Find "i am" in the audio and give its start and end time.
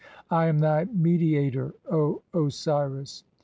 0.35-0.57